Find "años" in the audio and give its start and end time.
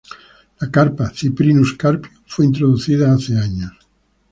3.37-3.71